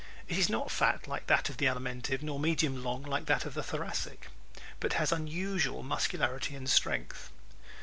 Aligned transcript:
It 0.27 0.35
is 0.39 0.49
not 0.49 0.71
fat 0.71 1.05
like 1.07 1.27
that 1.27 1.47
of 1.49 1.57
the 1.57 1.67
Alimentive 1.67 2.23
nor 2.23 2.39
medium 2.39 2.83
long 2.83 3.03
like 3.03 3.27
that 3.27 3.45
of 3.45 3.53
the 3.53 3.61
Thoracic 3.61 4.29
but 4.79 4.93
has 4.93 5.11
unusual 5.11 5.83
muscularity 5.83 6.55
and 6.55 6.67
strength. 6.67 7.29